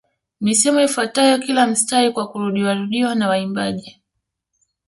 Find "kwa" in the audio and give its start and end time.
2.11-2.27